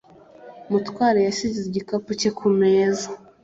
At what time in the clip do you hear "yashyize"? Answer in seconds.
1.27-1.59